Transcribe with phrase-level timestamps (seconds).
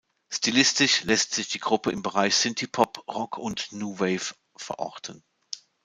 [0.33, 5.23] Stilistisch lässt sich die Gruppe im Bereich Synthie Pop, Rock und New Wave verorten.